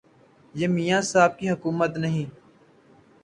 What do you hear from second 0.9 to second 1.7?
صاحب کی